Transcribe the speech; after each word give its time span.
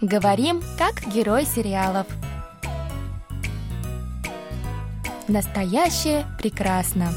Говорим, 0.00 0.62
как 0.78 1.12
герой 1.12 1.44
сериалов. 1.44 2.06
Настоящее 5.26 6.24
прекрасно. 6.38 7.12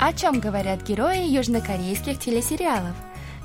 О 0.00 0.12
чем 0.14 0.40
говорят 0.40 0.82
герои 0.82 1.28
южнокорейских 1.28 2.18
телесериалов? 2.18 2.96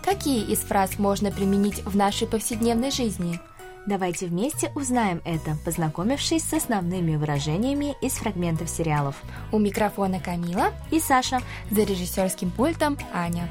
Какие 0.03 0.43
из 0.51 0.61
фраз 0.61 0.97
можно 0.97 1.31
применить 1.31 1.85
в 1.85 1.95
нашей 1.95 2.27
повседневной 2.27 2.89
жизни? 2.89 3.39
Давайте 3.85 4.25
вместе 4.25 4.71
узнаем 4.73 5.21
это, 5.23 5.55
познакомившись 5.65 6.43
с 6.43 6.53
основными 6.53 7.15
выражениями 7.15 7.95
из 8.01 8.13
фрагментов 8.13 8.69
сериалов. 8.69 9.21
У 9.51 9.59
микрофона 9.59 10.19
Камила 10.19 10.71
и 10.89 10.99
Саша, 10.99 11.41
за 11.69 11.83
режиссерским 11.83 12.49
пультом 12.49 12.97
Аня. 13.13 13.47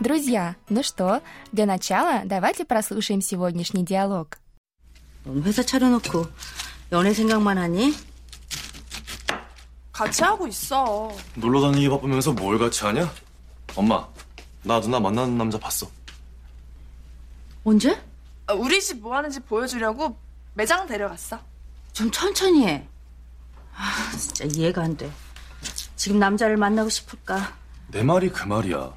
Друзья, 0.00 0.56
ну 0.68 0.82
что, 0.82 1.22
для 1.52 1.66
начала 1.66 2.22
давайте 2.24 2.64
прослушаем 2.64 3.20
сегодняшний 3.20 3.84
диалог. 3.84 4.38
회사 5.26 5.62
차려놓고 5.62 6.26
연애 6.92 7.14
생각만 7.14 7.56
하니? 7.58 7.94
같이 9.92 10.22
하고 10.24 10.46
있어. 10.48 11.10
놀러 11.36 11.60
다니기 11.60 11.88
바쁘면서 11.88 12.32
뭘 12.32 12.58
같이 12.58 12.84
하냐? 12.84 13.10
엄마, 13.76 14.06
나 14.62 14.80
누나 14.80 14.98
만나는 15.00 15.38
남자 15.38 15.58
봤어. 15.58 15.88
언제? 17.64 17.98
아, 18.46 18.52
우리 18.52 18.80
집 18.82 19.00
뭐 19.00 19.16
하는지 19.16 19.40
보여주려고 19.40 20.16
매장 20.54 20.86
데려갔어. 20.86 21.38
좀 21.92 22.10
천천히 22.10 22.66
해. 22.66 22.86
아, 23.76 24.10
진짜 24.18 24.44
이해가 24.44 24.82
안 24.82 24.96
돼. 24.96 25.10
지금 25.96 26.18
남자를 26.18 26.56
만나고 26.56 26.90
싶을까? 26.90 27.54
내 27.88 28.02
말이 28.02 28.28
그 28.28 28.44
말이야. 28.46 28.92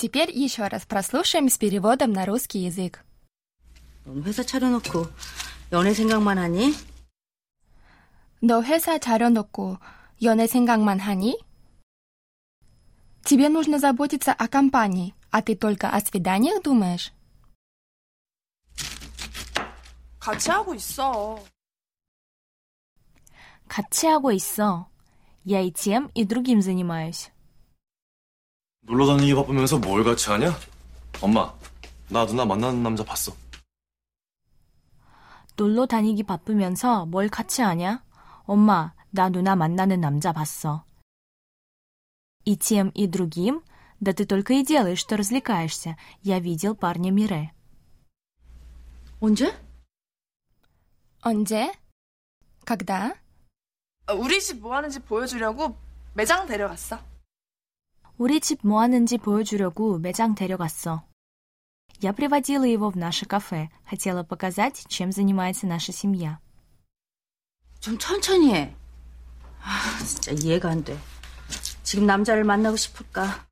Теперь 0.00 0.30
еще 0.30 0.66
раз 0.68 0.84
прослушаем 0.84 1.48
с 1.48 1.56
переводом 1.56 2.12
на 2.12 2.26
русский 2.26 2.58
язык. 2.60 3.02
넌 4.04 4.22
회사 4.22 4.44
차려놓고 4.44 5.06
연애 5.72 5.92
생각만 5.94 6.38
하니? 6.38 6.74
너 8.40 8.62
회사 8.62 8.98
차려놓고 8.98 9.78
연애 10.22 10.46
생각만 10.46 11.00
하니? 11.00 11.38
Тебе 13.24 13.48
нужно 13.48 13.80
заботиться 13.80 14.32
о 14.32 14.46
компании, 14.46 15.12
а 15.32 15.42
ты 15.42 15.56
только 15.56 15.90
о 15.90 16.00
свиданиях 16.00 16.62
думаешь? 16.62 17.12
같이 20.20 20.50
하고 20.50 20.74
있어. 20.74 21.38
같이 23.68 24.06
하고 24.06 24.32
있어. 24.32 24.88
Я 25.44 25.60
и 25.60 25.70
тем, 25.70 26.10
и 26.14 26.24
другим 26.24 26.60
занимаюсь. 26.60 27.30
놀러 28.90 29.06
다니기 29.06 29.34
바쁘면서 29.34 29.78
뭘 29.78 30.04
같이 30.04 30.30
하냐? 30.30 30.52
엄마, 31.20 31.52
나 32.08 32.24
누나 32.26 32.44
만나는 32.44 32.82
남자 32.82 33.04
봤어. 33.04 33.32
놀러 35.56 35.86
다니기 35.86 36.22
바쁘면서 36.22 37.06
뭘 37.06 37.28
같이 37.28 37.62
하냐? 37.62 38.04
엄마, 38.44 38.94
나 39.10 39.28
누나 39.28 39.56
만나는 39.56 40.00
남자 40.00 40.32
봤어. 40.32 40.84
И 42.44 42.56
тем, 42.56 42.90
и 42.94 43.06
другим? 43.08 43.62
Да 43.98 44.12
ты 44.12 44.24
только 44.26 44.52
и 44.52 44.62
делаешь, 44.62 45.00
что 45.00 45.16
развлекаешься. 45.16 45.96
Я 46.22 46.38
видел 46.38 46.76
парня 46.76 47.10
Мире. 47.10 47.50
언제? 49.20 49.52
언제? 51.22 51.72
Когда? 52.64 53.14
아, 54.06 54.12
우리 54.12 54.38
집 54.40 54.60
뭐 54.60 54.76
하는지 54.76 55.00
보여주려고 55.00 55.76
매장 56.14 56.46
데려갔어. 56.46 57.00
우리 58.20 58.40
집 58.40 58.60
뭐 58.64 58.80
하는지 58.80 59.18
보여주려고 59.18 59.98
매장 59.98 60.34
데려갔어. 60.34 61.02
Я 62.02 62.12
приводила 62.12 62.64
его 62.64 62.90
в 62.90 62.96
наше 62.98 63.24
кафе, 63.26 63.70
хотела 63.84 64.22
показать, 64.22 64.84
чем 64.88 65.12
занимается 65.12 65.66
наша 65.66 65.92
семья. 65.92 66.38
좀 67.80 67.98
천천히 67.98 68.52
해. 68.54 68.74
아, 69.62 69.98
진짜 70.04 70.32
이해가 70.32 70.68
안 70.68 70.84
돼. 70.84 70.98
지금 71.82 72.06
남자를 72.06 72.44
만나고 72.44 72.76
싶을까? 72.76 73.46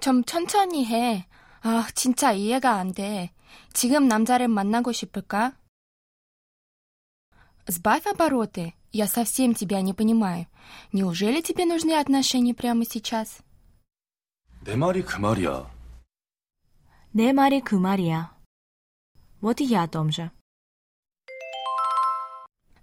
좀 0.00 0.22
천천히 0.24 0.84
해. 0.86 1.26
아, 1.62 1.88
진짜 1.94 2.32
이해가 2.32 2.74
안 2.74 2.92
돼. 2.92 3.32
지금 3.72 4.08
남자를 4.08 4.48
만나고 4.48 4.92
싶을까? 4.92 5.52
Сбавь 7.68 8.06
обороты. 8.06 8.72
Я 8.92 9.06
совсем 9.06 9.54
тебя 9.54 9.80
не 9.82 9.92
понимаю. 9.92 10.46
Неужели 10.92 11.40
тебе 11.40 11.64
нужны 11.64 11.92
отношения 11.98 12.54
прямо 12.54 12.84
сейчас? 12.84 13.42
내 14.64 14.74
말이 14.74 15.02
그 15.02 15.18
말이야. 15.18 15.70
내 17.12 17.32
말이 17.32 17.60
그 17.60 17.76
말이야. 17.76 18.32
Вот 19.40 19.60
и 19.60 19.64
я 19.64 19.84
о 19.84 19.88
том 19.88 20.10
же. 20.10 20.30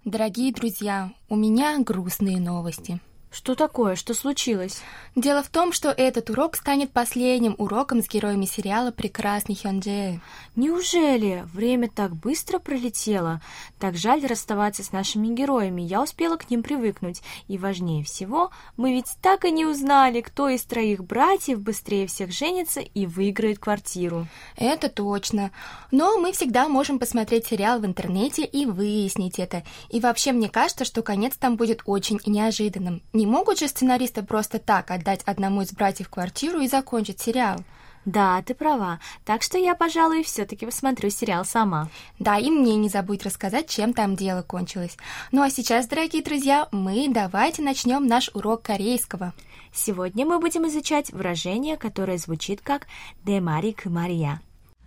Дорогие 0.04 0.52
друзья, 0.52 1.12
у 1.28 1.36
меня 1.36 1.78
грустные 1.78 2.38
новости. 2.38 3.00
Что 3.31 3.53
такое? 3.53 3.95
Что 3.95 4.15
случилось? 4.15 4.81
Дело 5.15 5.43
в 5.43 5.49
том, 5.49 5.71
что 5.71 5.89
этот 5.89 6.31
урок 6.31 6.55
станет 6.55 6.91
последним 6.91 7.53
уроком 7.59 8.01
с 8.01 8.09
героями 8.09 8.45
сериала 8.45 8.89
«Прекрасный 8.89 9.53
Хёнджи». 9.55 10.19
Неужели? 10.55 11.45
Время 11.53 11.89
так 11.93 12.15
быстро 12.15 12.57
пролетело. 12.57 13.39
Так 13.77 13.95
жаль 13.95 14.25
расставаться 14.25 14.83
с 14.83 14.91
нашими 14.91 15.27
героями. 15.27 15.83
Я 15.83 16.01
успела 16.01 16.37
к 16.37 16.49
ним 16.49 16.63
привыкнуть. 16.63 17.21
И 17.47 17.59
важнее 17.59 18.03
всего, 18.03 18.49
мы 18.77 18.93
ведь 18.93 19.15
так 19.21 19.45
и 19.45 19.51
не 19.51 19.65
узнали, 19.65 20.21
кто 20.21 20.49
из 20.49 20.63
троих 20.63 21.03
братьев 21.03 21.59
быстрее 21.59 22.07
всех 22.07 22.31
женится 22.31 22.79
и 22.79 23.05
выиграет 23.05 23.59
квартиру. 23.59 24.25
Это 24.55 24.89
точно. 24.89 25.51
Но 25.91 26.17
мы 26.17 26.31
всегда 26.31 26.67
можем 26.67 26.97
посмотреть 26.97 27.45
сериал 27.45 27.79
в 27.79 27.85
интернете 27.85 28.43
и 28.43 28.65
выяснить 28.65 29.37
это. 29.37 29.63
И 29.89 29.99
вообще, 29.99 30.31
мне 30.31 30.49
кажется, 30.49 30.83
что 30.83 31.03
конец 31.03 31.37
там 31.37 31.57
будет 31.57 31.83
очень 31.85 32.19
неожиданным. 32.25 33.03
Не 33.19 33.27
могут 33.27 33.59
же 33.59 33.67
сценаристы 33.67 34.23
просто 34.23 34.59
так 34.59 34.91
отдать 34.91 35.23
одному 35.25 35.63
из 35.63 35.73
братьев 35.73 36.07
квартиру 36.07 36.61
и 36.61 36.69
закончить 36.69 37.19
сериал? 37.19 37.57
Да, 38.05 38.41
ты 38.43 38.53
права. 38.53 39.01
Так 39.25 39.43
что 39.43 39.57
я, 39.57 39.75
пожалуй, 39.75 40.23
все-таки 40.23 40.65
посмотрю 40.65 41.09
сериал 41.09 41.43
сама. 41.43 41.89
Да, 42.17 42.37
и 42.37 42.49
мне 42.49 42.77
не 42.77 42.87
забудь 42.87 43.25
рассказать, 43.25 43.67
чем 43.67 43.93
там 43.93 44.15
дело 44.15 44.41
кончилось. 44.41 44.95
Ну 45.33 45.41
а 45.41 45.49
сейчас, 45.49 45.85
дорогие 45.87 46.23
друзья, 46.23 46.69
мы 46.71 47.09
давайте 47.09 47.61
начнем 47.61 48.07
наш 48.07 48.29
урок 48.33 48.61
корейского. 48.61 49.33
Сегодня 49.73 50.25
мы 50.25 50.39
будем 50.39 50.65
изучать 50.69 51.11
выражение, 51.11 51.75
которое 51.75 52.17
звучит 52.17 52.61
как 52.61 52.87
«демари 53.25 53.73
кмария». 53.73 54.39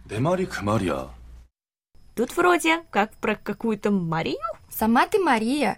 «Демари 0.06 0.47
кмария». 0.47 1.10
Тут 2.14 2.37
вроде 2.37 2.82
как 2.91 3.12
про 3.14 3.37
какую-то 3.37 3.91
Марию 3.91 4.38
Сама 4.76 5.06
ты 5.06 5.18
Мария. 5.18 5.76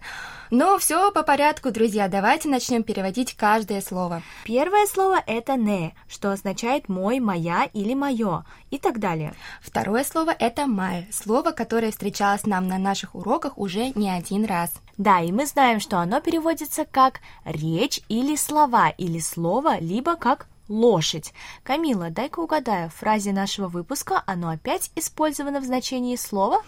Ну, 0.51 0.79
все 0.79 1.11
по 1.11 1.23
порядку, 1.25 1.73
друзья. 1.73 2.07
Давайте 2.07 2.49
начнем 2.49 2.85
переводить 2.85 3.35
каждое 3.35 3.81
слово. 3.81 4.23
Первое 4.45 4.87
слово 4.87 5.21
это 5.27 5.57
«не», 5.57 5.95
что 6.09 6.31
означает 6.31 6.89
«мой», 6.89 7.19
«моя» 7.19 7.69
или 7.73 7.95
«моё» 7.95 8.45
и 8.71 8.79
так 8.79 9.01
далее. 9.01 9.35
Второе 9.61 10.05
слово 10.05 10.31
это 10.31 10.67
«май», 10.67 11.09
слово, 11.11 11.51
которое 11.51 11.91
встречалось 11.91 12.47
нам 12.47 12.69
на 12.69 12.79
наших 12.79 13.17
уроках 13.17 13.59
уже 13.59 13.91
не 13.97 14.11
один 14.11 14.45
раз. 14.45 14.71
Да, 14.97 15.21
и 15.21 15.33
мы 15.33 15.47
знаем, 15.47 15.81
что 15.81 15.99
оно 15.99 16.21
переводится 16.21 16.85
как 16.85 17.21
«речь» 17.45 18.01
или 18.09 18.37
«слова» 18.37 18.91
или 18.91 19.19
«слово», 19.19 19.81
либо 19.81 20.15
как 20.15 20.47
лошадь. 20.69 21.33
Камила, 21.63 22.11
дай-ка 22.11 22.41
угадаю, 22.41 22.91
в 22.91 22.95
фразе 22.95 23.33
нашего 23.33 23.69
выпуска 23.69 24.23
оно 24.27 24.51
опять 24.51 24.91
использовано 24.95 25.61
в 25.61 25.65
значении 25.65 26.17
слова? 26.17 26.63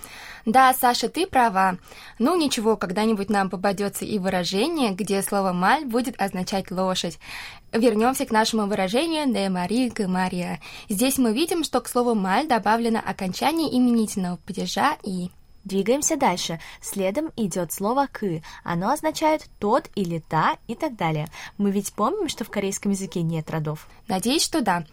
Да, 0.44 0.73
Саша, 0.75 1.09
ты 1.09 1.26
права. 1.26 1.79
Ну 2.19 2.37
ничего, 2.37 2.76
когда-нибудь 2.76 3.31
нам 3.31 3.50
попадется 3.50 4.05
и 4.05 4.19
выражение, 4.19 4.93
где 4.93 5.23
слово 5.23 5.53
«маль» 5.53 5.85
будет 5.85 6.20
означать 6.20 6.70
«лошадь». 6.70 7.19
Вернемся 7.73 8.26
к 8.26 8.31
нашему 8.31 8.67
выражению 8.67 9.32
«де 9.32 9.49
мари 9.49 9.91
к 9.91 10.06
Мария». 10.06 10.61
Здесь 10.88 11.19
мы 11.19 11.32
видим, 11.32 11.65
что 11.65 11.81
к 11.81 11.88
слову 11.88 12.15
«маль» 12.15 12.47
добавлено 12.47 13.00
окончание 13.05 13.76
именительного 13.76 14.37
падежа 14.37 14.97
«и». 15.03 15.31
Двигаемся 15.67 16.17
дальше. 16.17 16.61
Следом 16.81 17.33
идет 17.37 17.73
слово 17.73 18.07
«к». 18.07 18.25
Оно 18.63 18.91
означает 18.91 19.47
«тот» 19.59 19.91
или 19.97 20.21
«та» 20.21 20.59
и 20.69 20.77
так 20.77 20.95
далее. 20.95 21.27
Мы 21.59 21.73
ведь 21.73 21.93
помним, 21.93 22.29
что 22.29 22.45
в 22.45 22.51
корейском 22.51 22.93
языке 22.93 23.23
нет 23.23 23.51
родов. 23.51 23.89
Надеюсь, 24.07 24.45
что 24.45 24.61
да. 24.61 24.85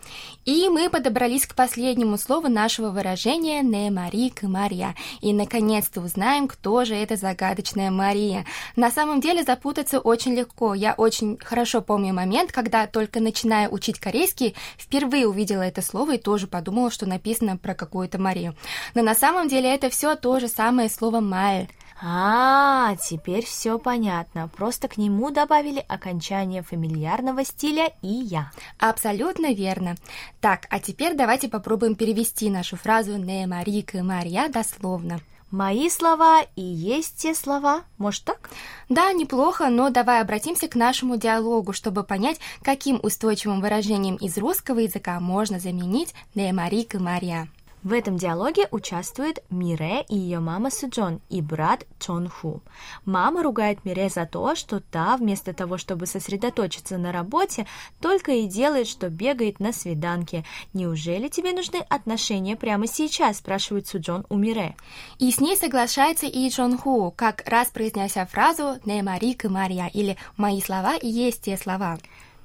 И 0.46 0.70
мы 0.70 0.90
подобрались 0.90 1.46
к 1.46 1.54
последнему 1.54 2.18
слову 2.18 2.48
нашего 2.48 2.90
выражения 2.90 3.62
«не 3.62 3.92
Мари 3.92 4.30
к 4.30 4.42
Мария». 4.48 4.96
И 5.22 5.31
наконец-то 5.31 6.02
узнаем, 6.02 6.48
кто 6.48 6.86
же 6.86 6.96
эта 6.96 7.18
загадочная 7.18 7.92
Мария. 7.92 8.44
На 8.75 8.90
самом 8.90 9.22
деле 9.22 9.44
запутаться 9.44 10.00
очень 10.00 10.34
легко. 10.34 10.74
Я 10.74 10.96
очень 10.96 11.38
хорошо 11.38 11.84
помню 11.84 12.16
момент, 12.16 12.52
когда 12.52 12.88
только 12.88 13.20
начиная 13.20 13.70
учить 13.70 14.00
корейский, 14.00 14.56
впервые 14.80 15.28
увидела 15.28 15.62
это 15.62 15.84
слово 15.84 16.16
и 16.16 16.18
тоже 16.18 16.48
подумала, 16.48 16.90
что 16.90 17.06
написано 17.06 17.58
про 17.58 17.75
какую-то 17.75 18.20
Марию. 18.20 18.56
Но 18.96 19.04
на 19.04 19.14
самом 19.14 19.48
деле 19.48 19.72
это 19.72 19.92
все 19.92 20.16
то 20.16 20.40
же 20.40 20.48
самое 20.48 20.62
слово 20.89 21.19
«маль». 21.19 21.68
А, 22.06 22.95
теперь 22.98 23.45
все 23.45 23.80
понятно. 23.80 24.50
Просто 24.50 24.89
к 24.89 24.98
нему 24.98 25.31
добавили 25.31 25.83
окончание 25.88 26.62
фамильярного 26.62 27.45
стиля 27.45 27.94
и 28.01 28.07
я. 28.07 28.51
Абсолютно 28.77 29.54
верно. 29.54 29.95
Так, 30.42 30.68
а 30.69 30.80
теперь 30.80 31.15
давайте 31.15 31.48
попробуем 31.48 31.95
перевести 31.95 32.50
нашу 32.50 32.75
фразу 32.75 33.15
«не 33.18 33.45
Марик 33.48 33.95
и 33.95 34.01
Марья» 34.01 34.50
дословно. 34.50 35.21
Мои 35.50 35.89
слова 35.89 36.42
и 36.56 36.62
есть 36.62 37.18
те 37.18 37.36
слова. 37.36 37.83
Может 37.98 38.24
так? 38.24 38.50
Да, 38.89 39.13
неплохо, 39.13 39.69
но 39.69 39.92
давай 39.92 40.19
обратимся 40.19 40.68
к 40.68 40.75
нашему 40.75 41.15
диалогу, 41.15 41.74
чтобы 41.74 42.04
понять, 42.04 42.39
каким 42.63 43.00
устойчивым 43.04 43.62
выражением 43.62 44.15
из 44.15 44.38
русского 44.38 44.80
языка 44.80 45.19
можно 45.19 45.60
заменить 45.60 46.15
«не 46.36 46.51
Марик 46.51 46.95
и 46.95 46.98
Марья». 46.98 47.48
В 47.83 47.91
этом 47.91 48.15
диалоге 48.15 48.69
участвует 48.71 49.44
Мире 49.50 50.06
и 50.07 50.15
ее 50.15 50.39
мама 50.39 50.69
Суджон 50.69 51.19
и 51.30 51.41
брат 51.41 51.85
Чон 52.00 52.30
Ху. 52.30 52.62
Мама 53.03 53.44
ругает 53.44 53.83
Мире 53.83 54.07
за 54.07 54.25
то, 54.25 54.56
что 54.56 54.80
та, 54.80 55.18
вместо 55.18 55.53
того, 55.53 55.77
чтобы 55.77 56.06
сосредоточиться 56.06 56.97
на 56.97 57.12
работе, 57.12 57.68
только 58.00 58.31
и 58.31 58.47
делает, 58.47 58.88
что 58.88 59.09
бегает 59.09 59.59
на 59.59 59.74
свиданке. 59.74 60.45
«Неужели 60.71 61.27
тебе 61.27 61.51
нужны 61.51 61.85
отношения 61.89 62.56
прямо 62.56 62.88
сейчас?»– 62.88 63.38
спрашивает 63.39 63.86
Суджон 63.86 64.25
у 64.29 64.38
Мире. 64.38 64.77
И 65.19 65.29
с 65.29 65.41
ней 65.41 65.57
соглашается 65.57 66.25
и 66.25 66.50
Чон 66.50 66.77
Ху, 66.77 67.13
как 67.13 67.44
раз 67.50 67.68
произнеся 67.68 68.25
фразу 68.25 68.79
«не 68.86 69.01
Марик 69.01 69.44
и 69.44 69.50
Марья» 69.50 69.89
или 69.94 70.15
«мои 70.38 70.62
слова 70.62 70.95
и 70.95 71.09
есть 71.09 71.41
те 71.41 71.57
слова». 71.57 71.97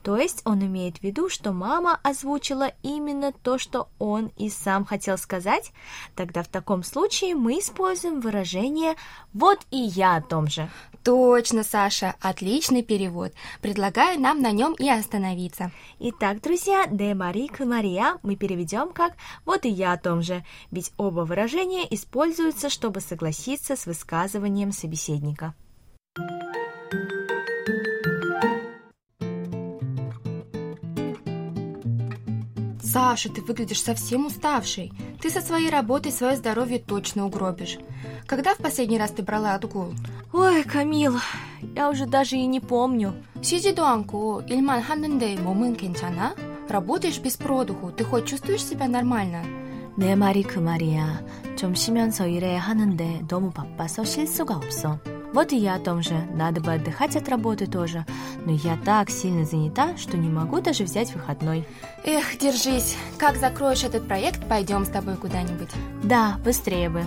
То 0.03 0.17
есть 0.17 0.43
он 0.45 0.65
имеет 0.65 0.99
в 0.99 1.03
виду, 1.03 1.29
что 1.29 1.53
мама 1.53 1.99
озвучила 2.03 2.73
именно 2.83 3.33
то, 3.33 3.59
что 3.59 3.89
он 3.99 4.31
и 4.37 4.49
сам 4.49 4.85
хотел 4.85 5.19
сказать? 5.19 5.73
Тогда 6.15 6.43
в 6.43 6.49
таком 6.49 6.83
случае 6.83 7.35
мы 7.35 7.59
используем 7.59 8.21
выражение 8.21 8.95
«вот 9.33 9.61
и 9.71 9.79
я 9.79 10.17
о 10.17 10.23
том 10.23 10.47
же». 10.47 10.69
Точно, 11.05 11.63
Саша, 11.63 12.15
отличный 12.21 12.83
перевод. 12.83 13.33
Предлагаю 13.63 14.21
нам 14.21 14.43
на 14.43 14.51
нем 14.51 14.75
и 14.75 14.89
остановиться. 14.91 15.71
Итак, 15.99 16.43
друзья, 16.43 16.87
«де 16.87 17.15
Марик 17.15 17.61
Мария» 17.61 18.19
мы 18.23 18.37
переведем 18.37 18.93
как 18.93 19.15
«вот 19.45 19.65
и 19.65 19.69
я 19.69 19.93
о 19.93 19.99
том 19.99 20.23
же», 20.23 20.45
ведь 20.71 20.93
оба 20.97 21.21
выражения 21.21 21.87
используются, 21.89 22.69
чтобы 22.69 23.01
согласиться 23.01 23.77
с 23.77 23.87
высказыванием 23.87 24.73
собеседника. 24.73 25.55
Саша, 32.88 33.30
ты 33.30 33.42
выглядишь 33.42 33.82
совсем 33.82 34.26
уставшей. 34.26 34.92
Ты 35.22 35.30
со 35.30 35.42
своей 35.42 35.70
работой 35.70 36.12
свое 36.12 36.36
здоровье 36.36 36.80
точно 36.80 37.26
угробишь. 37.26 37.78
Когда 38.26 38.54
в 38.54 38.58
последний 38.58 38.98
раз 38.98 39.12
ты 39.12 39.24
брала 39.24 39.56
отгул? 39.56 39.94
Ой, 40.32 40.64
Камил, 40.64 41.18
я 41.76 41.90
уже 41.90 42.06
даже 42.06 42.36
и 42.36 42.46
не 42.46 42.60
помню. 42.60 43.14
쉬지도 43.42 43.86
않고 43.86 44.44
일만 44.48 44.82
하는데 44.82 45.36
몸은 45.36 45.76
괜찮아? 45.76 46.34
Работаешь 46.70 47.20
без 47.20 47.36
продуху. 47.38 47.92
Ты 47.92 48.06
хоть 48.06 48.26
чувствуешь 48.26 48.66
себя 48.66 48.88
нормально? 48.88 49.44
내 49.96 50.16
말이 50.16 50.44
그 50.44 50.60
말이야. 50.60 51.24
좀 51.56 51.76
쉬면서 51.76 52.28
일해야 52.28 52.60
하는데 52.60 53.24
너무 53.28 53.52
바빠서 53.52 54.04
쉴 54.04 54.26
수가 54.26 54.56
없어. 54.56 55.00
Вот 55.33 55.53
и 55.53 55.57
я 55.57 55.75
о 55.75 55.79
том 55.79 56.03
же. 56.03 56.15
Надо 56.35 56.61
бы 56.61 56.73
отдыхать 56.73 57.17
от 57.17 57.29
работы 57.29 57.67
тоже. 57.67 58.07
Но 58.45 58.53
я 58.53 58.79
так 58.85 59.11
сильно 59.11 59.45
занята, 59.45 59.97
что 59.97 60.17
не 60.17 60.29
могу 60.29 60.61
даже 60.61 60.85
взять 60.85 61.13
выходной. 61.13 61.67
Эх, 62.05 62.39
держись. 62.39 62.97
Как 63.19 63.37
закроешь 63.37 63.85
этот 63.85 64.07
проект, 64.07 64.49
пойдем 64.49 64.85
с 64.85 64.89
тобой 64.89 65.17
куда-нибудь. 65.17 65.71
Да, 66.03 66.39
быстрее 66.45 66.89
бы. 66.89 67.05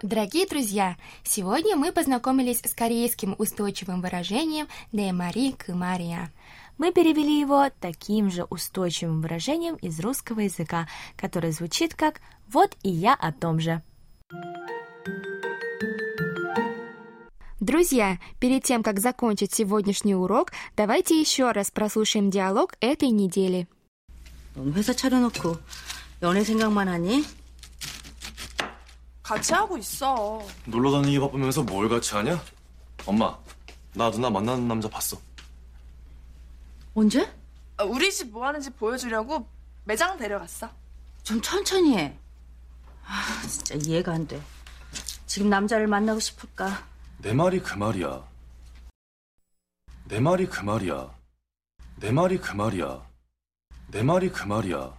Дорогие 0.00 0.46
друзья, 0.46 0.96
сегодня 1.22 1.76
мы 1.76 1.92
познакомились 1.92 2.62
с 2.64 2.72
корейским 2.72 3.34
устойчивым 3.36 4.00
выражением 4.00 4.66
«не 4.90 5.12
мари 5.12 5.52
к 5.52 5.68
Мария» 5.74 6.30
Мы 6.77 6.91
перевели 6.91 7.39
его 7.39 7.69
таким 7.79 8.29
же 8.29 8.43
устойчивым 8.45 9.21
выражением 9.21 9.75
из 9.75 9.99
русского 9.99 10.41
языка, 10.41 10.87
которое 11.15 11.51
звучит 11.51 11.95
как 11.95 12.21
«вот 12.51 12.75
и 12.83 12.89
я 12.89 13.13
о 13.13 13.31
том 13.31 13.59
же». 13.59 13.81
Друзья, 17.59 18.19
перед 18.39 18.63
тем, 18.63 18.83
как 18.83 18.99
закончить 18.99 19.53
сегодняшний 19.53 20.15
урок, 20.15 20.51
давайте 20.75 21.17
еще 21.17 21.51
раз 21.51 21.71
прослушаем 21.71 22.29
диалог 22.29 22.73
этой 22.81 23.09
недели. 23.09 23.67
넌 24.55 24.73
회사 24.73 24.93
차려놓고 24.93 25.57
연애 26.21 26.43
생각만 26.43 26.89
하니? 26.89 27.23
같이 29.23 29.53
하고 29.53 29.77
있어. 29.77 30.43
놀러 30.65 30.91
다니기 30.91 31.19
바쁘면서 31.19 31.63
뭘 31.63 31.87
같이 31.87 32.13
하냐? 32.13 32.41
엄마, 33.05 33.37
나 33.93 34.11
누나 34.11 34.29
만나는 34.29 34.67
남자 34.67 34.89
봤어. 34.89 35.17
언제? 36.98 37.32
아, 37.76 37.84
우리 37.84 38.10
집 38.10 38.32
뭐 38.32 38.44
하는지 38.46 38.70
보여주려고 38.70 39.48
매장 39.84 40.18
데려갔어. 40.18 40.68
좀 41.22 41.40
천천히 41.40 41.96
해. 41.96 42.18
아, 43.04 43.40
진짜 43.46 43.76
이해가 43.76 44.12
안 44.14 44.26
돼. 44.26 44.42
지금 45.26 45.48
남자를 45.48 45.86
만나고 45.86 46.18
싶을까? 46.18 46.84
내 47.18 47.32
말이 47.32 47.60
그 47.60 47.74
말이야. 47.74 48.26
내 50.06 50.18
말이 50.18 50.46
그 50.48 50.60
말이야. 50.64 51.14
내 51.96 52.10
말이 52.10 52.38
그 52.38 52.52
말이야. 52.52 53.06
내 53.92 54.02
말이 54.02 54.30
그 54.30 54.42
말이야. 54.44 54.98